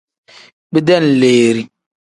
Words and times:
Bidenleeri. 0.73 1.63